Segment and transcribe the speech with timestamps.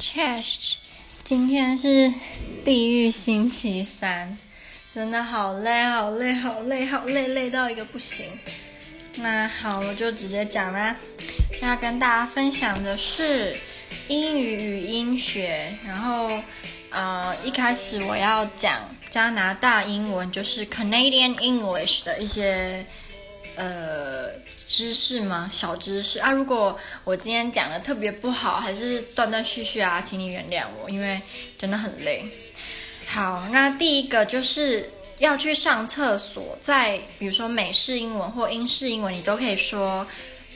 [0.00, 0.76] Chest，
[1.24, 2.10] 今天是
[2.64, 4.34] 地狱星期三，
[4.94, 8.26] 真的好累，好累，好累，好累，累到一个不行。
[9.16, 10.96] 那好，我就直接讲啦。
[11.60, 13.58] 要跟大家分享的是
[14.08, 16.40] 英语语音学，然后
[16.88, 22.86] 呃，一开始我要讲加拿大英文，就是 Canadian English 的一些。
[23.56, 24.19] 呃，
[24.68, 25.50] 知识吗？
[25.52, 26.30] 小知识啊！
[26.30, 31.20] 如果我今天讲的特别不好，还是断断续续啊，请你原谅我，因为
[31.58, 32.24] 真的很累。
[33.06, 34.88] 好，那第一个就是
[35.18, 40.06] 要去上厕所，在比如说美式英文或英式英文，你都可以说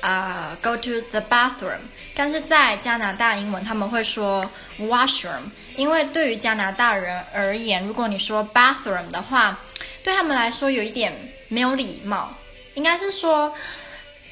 [0.00, 1.78] 啊、，go to the bathroom。
[2.14, 4.44] 但是在加拿大英文，他们会说
[4.78, 5.42] washroom，
[5.76, 9.58] 因为对于加拿大人而言，如果你说 bathroom 的话，
[10.04, 11.16] 对他们来说有一点
[11.48, 12.36] 没有礼貌。
[12.74, 13.52] 应该是说，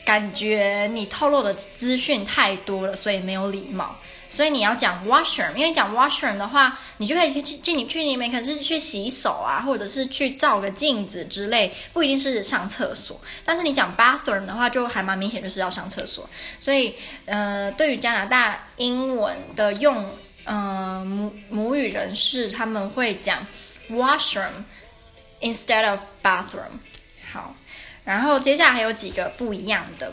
[0.05, 3.97] 感觉你透露的资讯太多了，所以没有礼貌。
[4.33, 13.21] 所以你要讲 washroom，因为讲 washroom 的话，你就可以去进你去里面，可是去洗手啊，或者是去照个镜子之类，不一定是上厕所。
[13.45, 16.31] 但是你讲 bathroom 的话，就还蛮明显，就是要上厕所。
[16.61, 16.95] 所以，
[17.25, 20.09] 呃，对于加拿大英文的用，
[20.45, 23.45] 呃，母母语人士他们会讲
[23.91, 24.63] washroom
[25.41, 26.79] instead of bathroom。
[27.33, 27.53] 好。
[28.11, 30.13] 然后接下来还有几个不一样的，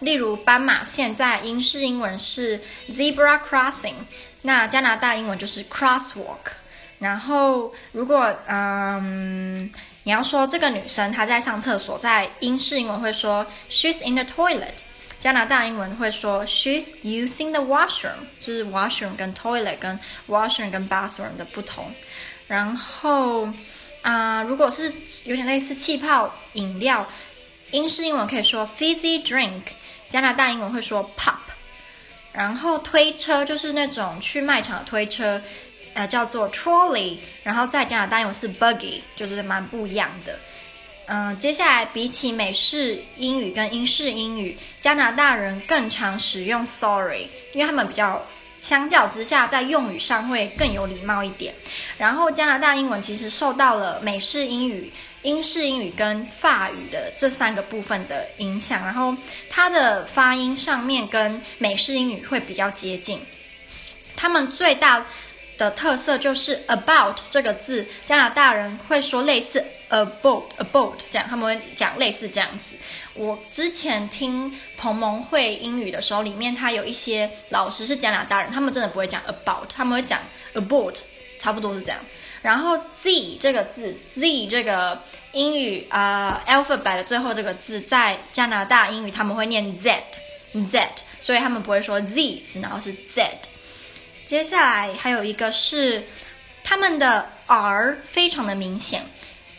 [0.00, 3.94] 例如斑马线在英式英文是 zebra crossing，
[4.42, 6.52] 那加拿大英文就是 crosswalk。
[6.98, 9.72] 然后如果嗯
[10.02, 14.84] 你要说这个女生她在上厕所，在英式英文会说 she's in the toilet，
[15.18, 21.90] 加拿大英文会说 she's using the washroom，就是 washroom 跟 toilet 跟 washroom 跟 bathroom 的不同。
[22.46, 23.48] 然后。
[24.06, 24.92] 啊、如果是
[25.24, 27.04] 有点类似气泡饮料，
[27.72, 29.62] 英式英文可以说 fizzy drink，
[30.08, 31.34] 加拿大英文会说 pop。
[32.32, 35.42] 然后推车就是那种去卖场的推车，
[35.94, 37.16] 呃，叫做 trolley。
[37.42, 40.38] 然后在加拿大英文是 buggy，就是蛮不一样的。
[41.06, 48.24] 嗯、接下来比起美式英语跟英式英语，加拿大人更常使用 sorry，因为他们比较。
[48.60, 51.54] 相较之下，在用语上会更有礼貌一点。
[51.96, 59.14] 然后，加拿大英文其实受到了美式英语、英式英语跟法语的这三个部分的影响，然后
[59.48, 63.20] 它的发音上面跟美式英语会比较接近。
[64.16, 65.04] 他们最大
[65.58, 72.76] 的特色就是 about 这个字，加拿大人会说类似 about about 这样，他们会讲类似这样子。
[73.14, 80.20] 我之前听彭蒙会英语的时候，里面他有一些老师是加拿大人，他们真的不会讲 about，他们会讲
[80.54, 80.96] about，
[81.38, 81.98] 差不多是这样。
[82.42, 85.00] 然后 Z 这个字，Z 这个
[85.32, 90.04] 英语啊、alphabet 的最后这个字，在加拿大英语他们会念 Z
[90.52, 90.88] Z，
[91.20, 93.38] 所以他们不会说 Z，然后是 Z。
[94.26, 96.04] 接下来还有一个是
[96.62, 99.02] 他们的 R 非常的明显。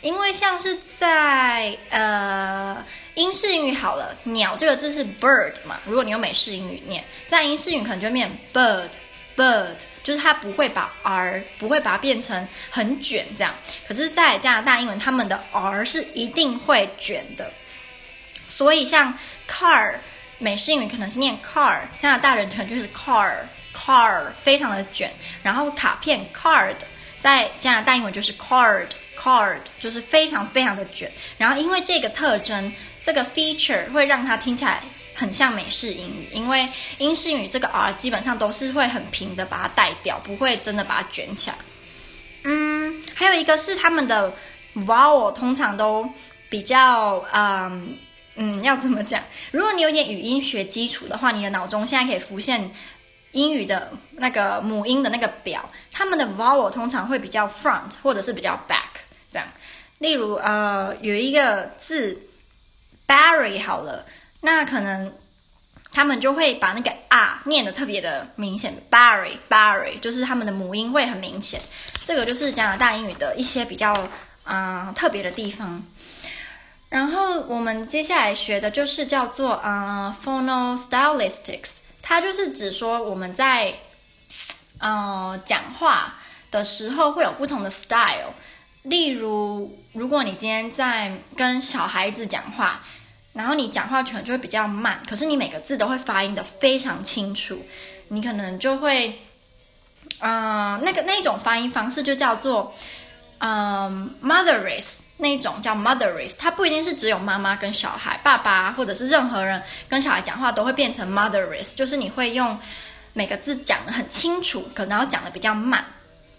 [0.01, 2.85] 因为像是在呃
[3.15, 8.89] 英式英语好了，鸟这个字是 bird 嘛，如果你用美式英语念，在英式英语可能就会变 bird
[9.35, 13.53] bird，就是它不会把 r 不会把它变成很卷这样。
[13.87, 17.51] 可是，在加拿大英文，他们的 r 是一定会卷的。
[18.47, 19.17] 所以像
[19.49, 19.95] car
[20.37, 23.33] 美式英语可能是念 car，加拿大人可能就是 car
[23.77, 25.11] car 非常的卷。
[25.43, 26.75] 然后卡片 card
[27.19, 28.87] 在加拿大英文就是 card。
[29.19, 32.71] Card 就是非常非常的卷，然后因为这个特征，
[33.01, 34.83] 这个 feature 会让它听起来
[35.15, 41.55] 很像美式英语，因为英式英语这个 R 基本上都是会很平的把它带掉，不会真的把它卷起来。
[42.43, 44.31] 嗯，还有一个是他们的
[44.75, 46.07] vowel 通常都
[46.47, 47.97] 比较嗯
[48.35, 49.23] 嗯，要怎么讲？
[49.49, 52.71] 如果你有点语音学基础的话，你的脑中现在可以浮现。
[53.31, 59.47] 英语的那个母音的那个表，他们的 vowel 通常会比较 front 或者是比较 back 这样。
[59.99, 62.21] 例如，呃，有一个字
[63.07, 64.05] Barry 好了，
[64.41, 65.13] 那可能
[65.91, 71.59] 他们就会把那个 r 念得特别的明显，Barry Barry 就是他们的母音会很明显。
[72.03, 73.91] 这个就是加拿大英语的一些比较
[74.43, 75.83] 嗯、呃、特别的地方。
[76.89, 81.77] 然后我们接下来学的就是叫做呃 phonostylistics。
[82.07, 83.73] 它就是指说我们在，
[84.79, 86.15] 呃，讲话
[86.49, 88.33] 的时候会有不同的 style。
[88.83, 92.81] 例如，如果你今天在跟小孩子讲话，
[93.33, 97.61] 然后你讲话可能就会比较慢，可是你每个字都会发音的非常清楚，
[98.07, 99.19] 你可能就会，
[100.19, 102.73] 呃，那个那一种发音方式就叫做。
[103.39, 112.57] 嗯、um，motherese 那一种叫 motherese，它不一定是只有妈妈跟小孩，爸爸或者是任何人跟小孩讲话都会变成 motherese，就是你会用
[113.13, 115.83] 每个字讲得很清楚，可能要讲得比较慢，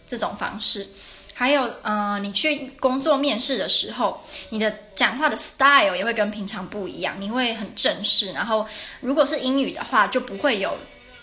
[0.07, 0.87] 这种方式。
[1.35, 8.33] 还有，呃，你去工作面试的时候，你的讲话的 style 也会跟平常不一样，你会很正式。
[8.33, 8.67] 然后，
[9.01, 10.77] 如果是英语的话，就不会有，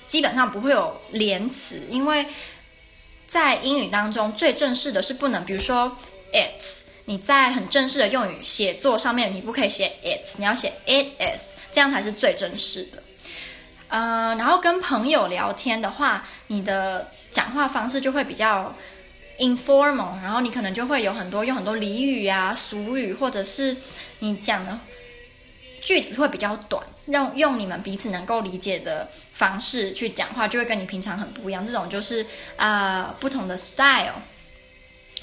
[0.08, 2.26] 基本上不会有连词，因为
[3.28, 5.96] 在英语当中最正式的是不能，比如说
[6.32, 13.04] it's，你在很正式的用语写作上面，你不可以写 it's，你要写 it is，这样才是最正式的。
[13.88, 18.74] 呃，然后跟朋友聊天的话，你的讲话方式就会比较。
[19.38, 23.76] informal，然后你可能就会有很多用很多俚语啊、俗语，或者是
[24.20, 24.80] 你讲的
[25.82, 31.66] 句子会比较短，用用你们彼此能够理解的方式去讲话，就会跟你平常很不一样。
[31.66, 32.26] 这种就是
[32.56, 34.16] 啊、呃、不同的 style。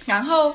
[0.05, 0.55] 然后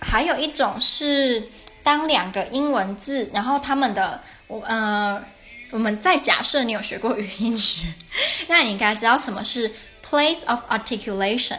[0.00, 1.42] 还有一种是
[1.82, 5.22] 当两个英文字，然后他们的我呃
[5.70, 7.86] 我们在假设你有学过语音学，
[8.48, 9.70] 那你应该知道什么是
[10.04, 11.58] place of articulation。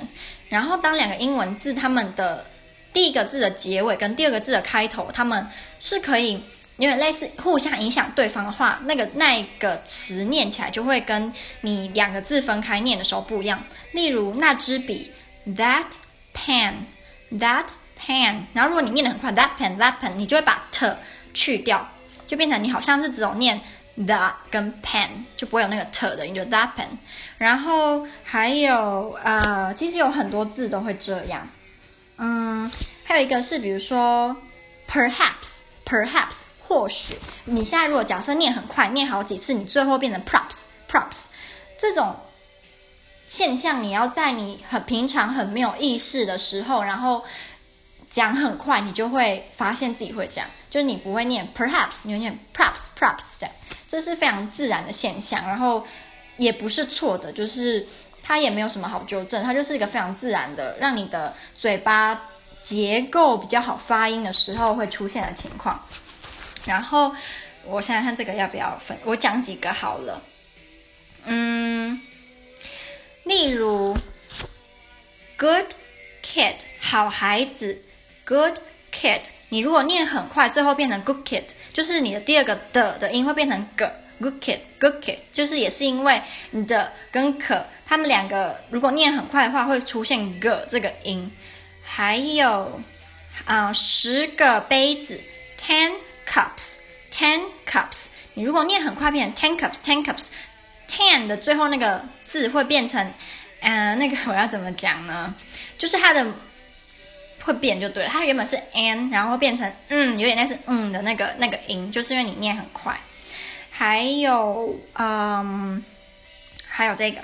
[0.50, 2.46] 然后，当两个英文字，他们的
[2.94, 5.48] 第一个字的结尾跟第二个字的开头，他们
[5.80, 6.40] 是可以
[6.78, 11.32] 有点类似互相影响对方的话，那个那一个词念起来就会跟
[11.62, 13.62] 你两个字分开念的时候不一样。
[13.92, 15.12] 例如，那支笔
[15.48, 15.86] ，that
[16.34, 17.66] pen，that
[18.00, 18.42] pen。
[18.54, 20.92] 然后，如果你念的很快，that pen，that pen，你就会把 t
[21.34, 21.88] 去掉，
[22.26, 23.60] 就变成你好像是只有念。
[23.96, 26.88] the 跟 pen 就不会有那个 t 的，你就 that pen。
[27.38, 31.48] 然后还有呃，其实有很多字都会这样。
[32.18, 32.72] 嗯，
[33.04, 34.36] 还有一个是比如说
[34.90, 36.42] perhaps perhaps
[36.74, 37.16] 或许。
[37.46, 41.26] 你现在如果假设念很快，念好几次，你最后变成 props props
[41.78, 42.16] 这种
[43.28, 47.24] 现象，你要在你很平常很没有意识的时候，然后
[48.10, 53.56] 讲很快，你就会发现自己会这样，就是你不会念 perhaps，你会念 props props 这样。
[53.88, 55.86] 这是非常自然的现象，然后
[56.38, 57.86] 也不是错的，就是
[58.24, 62.20] 它也没有什么好纠正，它就是一个非常自然的，让你的嘴巴
[62.60, 65.80] 结构比较好发音的时候会出现的情况。
[66.66, 67.14] 然后
[67.66, 70.22] 我想想看这个要不要分，我讲几个好了。
[71.26, 72.00] 嗯，
[73.24, 73.98] 例如
[75.38, 75.74] good
[76.24, 77.82] kid 好孩子
[78.26, 78.58] ，good
[78.94, 79.22] kid。
[79.50, 86.22] 你如果念很快，最后变成 good kid，就是你的第二个的的音会变成 g，good kid，good kid，就是也是因为
[86.52, 91.32] 你的跟可，他们两个如果念很快的话，会出现 g 这个音。
[91.84, 92.82] 还有
[93.46, 95.20] 啊、十个杯子
[95.60, 95.92] ，ten
[96.34, 98.06] cups，ten cups。
[98.34, 103.06] 你如果念很快，变成 ten cups，ten cups，ten 的最后那个字会变成，
[103.60, 105.34] 嗯、呃，那个我要怎么讲呢？
[105.78, 106.26] 就是它的。
[107.46, 112.98] 会变就对了，它原本是 n，然后变成嗯，有点类似嗯的那个那个音，就是因为你念很快。
[113.70, 115.84] 还有嗯，
[116.66, 117.20] 还有这个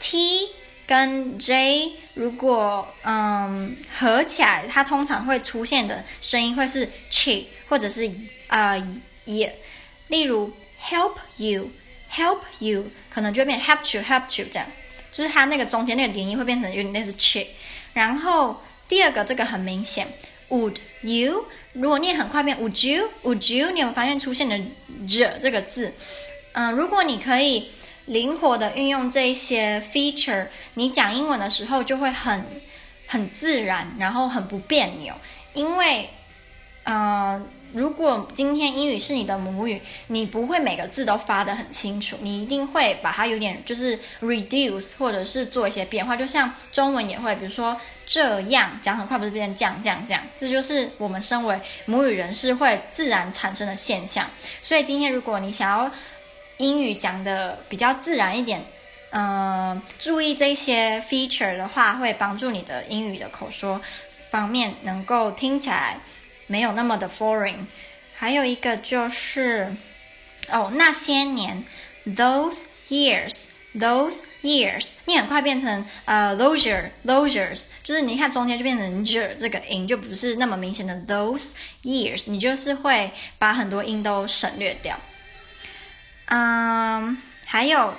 [0.00, 0.48] t
[0.86, 8.10] 跟 j，如果嗯合起来，它通常会出现的声音会是 ch 或者是
[8.48, 8.76] 啊
[9.24, 9.58] 也。
[10.08, 14.66] 例如 help you，help you，可能就会变 help you，help you 这样，
[15.10, 17.46] 就是它那个中间那个连音会变成有点类似 ch，
[17.94, 18.60] 然后。
[18.88, 20.06] 第二个这个很明显
[20.50, 24.58] ，would you 如果念很快变 would you，would you 你有有发现出现的
[25.08, 25.94] j 这个字？
[26.52, 27.70] 嗯，如果你可以
[28.04, 32.44] 灵活的运用这一些 feature，你讲英文的时候就会很
[33.06, 35.14] 很自然，然后很不别扭，
[35.54, 36.10] 因为
[36.84, 37.48] 嗯。
[37.72, 46.14] 如果今天英语是你的母语，你不会每个字都发得很清楚，你一定会把它有点就是 reduce，或者是做一些变化。
[46.14, 47.74] 就像中文也会，比如说
[48.06, 54.28] 这样讲很快，不是变成这样这样这样，这就是我们身为母语人士会自然产生的现象。
[54.60, 55.90] 所以今天如果你想要
[56.58, 58.62] 英语讲的比较自然一点，
[59.10, 63.80] 嗯、注意这些 feature 的话，会帮助你的英语的口说
[64.30, 65.96] 方面能够听起来。
[66.46, 67.66] 没有那么的 foreign，
[68.14, 69.74] 还有一个就是，
[70.50, 71.64] 哦，那些年
[72.06, 81.50] ，those years，those years，你很快变成呃 those，those，就是你看中间就变成 j 这个音，就不是那么明显的 those
[81.82, 84.98] years，你就是会把很多音都省略掉。
[86.26, 87.94] 嗯，还有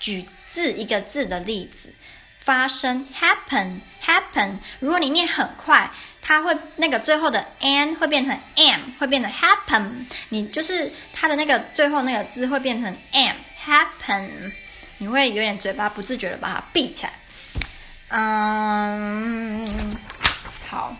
[0.00, 1.92] 举字一个字的例子。
[2.40, 5.90] 发生 happen happen，如果你念很快，
[6.28, 9.88] 它会那个最后的 n 会变成 m，会变成 happen，
[10.28, 14.52] 你就是它的那个最后那个字会变成 m happen，
[14.98, 17.12] 你会有点嘴巴不自觉的把它闭起来。
[18.08, 19.96] 嗯，
[20.68, 20.94] 好，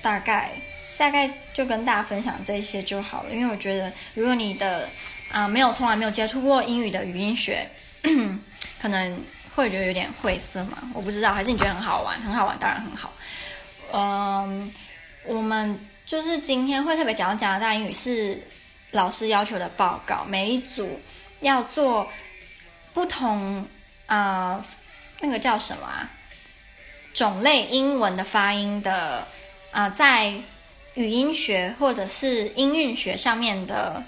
[0.00, 0.52] 大概
[0.96, 4.88] 大概就跟大家分享这些就好了，因为我觉得如果你的
[5.32, 7.68] 啊、没有从来没有接触过英语的语音学。
[8.80, 9.20] 可能
[9.56, 12.20] 会觉得有点晦涩嘛，我不知道，还是你觉得很好玩？
[12.20, 13.10] 很好玩，当然很好。
[13.96, 14.72] 嗯，
[15.24, 18.42] 我们就是今天会特别讲到加拿大英语是
[18.90, 20.98] 老师要求的报告，每一组
[21.38, 22.08] 要做
[22.92, 23.64] 不同
[24.06, 24.66] 啊、
[25.20, 26.10] 那个叫什么啊？
[27.12, 29.28] 种类英文的发音的
[29.70, 30.32] 啊、在
[30.94, 34.02] 语音学或者是音韵学上面的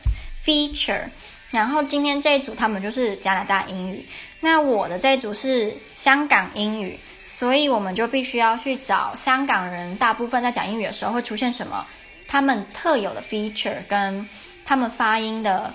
[0.45, 1.05] feature。
[1.53, 4.05] 然后今天这一组他们就是加拿大英语，
[4.41, 6.99] 那我的这一组是香港英语。
[7.39, 11.87] 所以我们就必须要去找香港人，大部分在讲英语的时候会出现什么，
[12.27, 14.27] 他们特有的 feature 跟
[14.65, 15.71] 他们发音的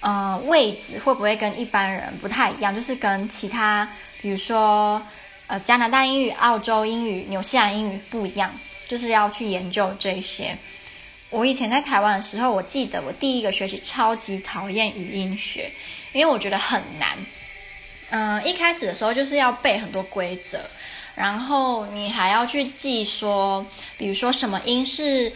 [0.00, 2.74] 呃位置会不会跟一般人不太一样？
[2.74, 3.88] 就是跟其他，
[4.20, 5.00] 比如说
[5.46, 8.50] 呃加拿大英语、澳洲英语、纽西兰英语不一样，
[8.88, 10.58] 就是要去研究这些。
[11.30, 15.70] 我以前在台湾的时候，我记得我第一个学期超级讨厌语音学，
[16.12, 17.16] 因为我觉得很难。
[18.10, 20.60] 嗯、一开始的时候就是要背很多规则。
[21.14, 25.32] 然后你还要去记说，比如说什么音是，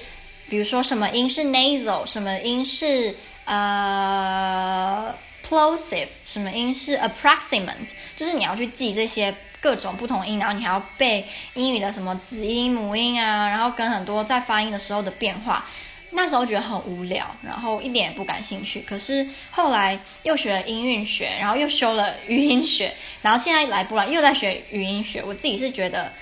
[0.49, 3.13] 比如说什么音是 nasal，什么音是
[3.47, 5.13] 呃
[5.45, 7.75] plosive，什么音是 approximate，
[8.17, 15.67] 就是你要去记这些各种不同音，然后你还要背英语的什么子音母音啊，然后跟很多在发音的时候的变化。
[16.15, 18.83] 那时候觉得很无聊，然后一点也不感兴趣。
[18.83, 25.25] 可是后来又学了音韵学，然后又修了语音学，然后现在来波兰又在学语音学。
[25.25, 26.13] 我自己是觉得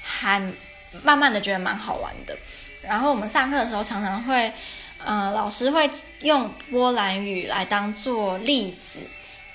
[0.00, 0.40] 还
[1.02, 2.38] 慢慢的觉得蛮好玩的。
[2.80, 4.52] 然后我们上课的时候常常会，
[5.04, 5.90] 呃，老师会
[6.20, 9.00] 用波兰语来当做例子，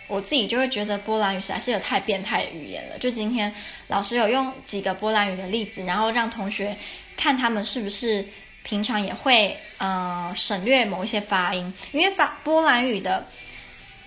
[0.09, 2.97] 我自己就会觉得波兰语实在是有太变态的语言了。
[2.99, 3.49] 就今天
[3.87, 6.75] 老师有用几个波兰语的例子，然后让同学
[7.15, 8.27] 看他们是不是。
[8.67, 13.23] 平常也会呃省略某一些发音，因为发波兰语的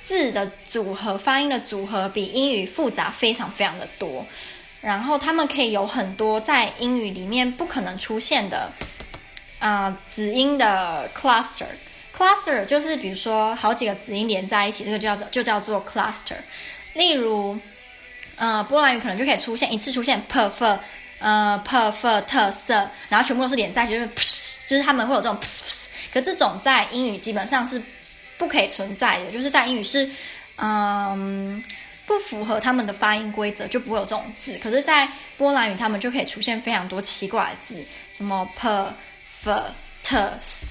[0.03, 4.27] 字的组合、发音的组合比英语复杂非常非常的多，
[4.81, 8.69] 然后他们可以有很多在英语里面不可能出现的
[9.61, 11.67] 啊、子音的 cluster。
[12.13, 16.35] cluster 就是比如说好几个子音连在一起，这个叫做就叫做 cluster。
[16.95, 17.57] 例如，
[18.39, 20.81] 呃波兰语可能就可以出现一次出现 perfect
[21.21, 24.48] 呃 perfect 色，然后全部都是连在一起，就是。
[24.69, 25.39] 就是他们会有这种，
[26.13, 27.81] 可这种在英语基本上是
[28.37, 30.09] 不可以存在的，就是在英语是
[30.57, 31.65] 嗯
[32.07, 34.59] 不符合他们的发音规则，就不会有这种字。
[34.63, 35.09] 可是，在
[35.39, 37.83] 波兰语他们就可以出现非常多奇怪的字，
[38.15, 38.89] 什么 per
[39.43, 39.65] f
[40.03, 40.67] t s，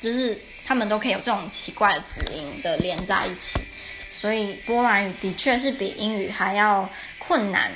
[0.00, 3.58] 就是他们都可以有这种奇怪的字音的连在一起。
[4.10, 7.70] 所以波兰语的确是比英语还要困难。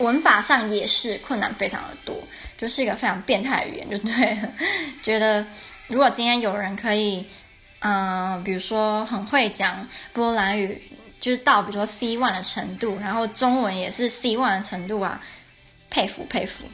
[0.00, 2.16] 文法上也是困难非常的多，
[2.58, 4.48] 就是一个非常变态的语言，就 对了。
[5.02, 5.46] 觉得
[5.86, 7.24] 如果今天有人可以，
[7.80, 10.82] 嗯、比如说很会讲波兰语，
[11.20, 15.20] 就是到比如说 C one 的程度，然后中文也是 C one 的程度啊，
[15.88, 16.66] 佩服佩服。